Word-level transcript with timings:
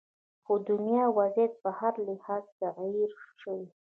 خو 0.45 0.53
د 0.59 0.61
دنیا 0.71 1.05
وضعیت 1.17 1.53
په 1.63 1.69
هر 1.79 1.93
لحاظ 2.07 2.43
تغیر 2.61 3.09
شوې 3.41 3.65